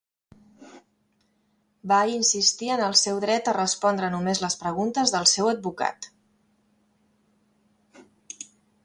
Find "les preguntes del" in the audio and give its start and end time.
4.45-5.29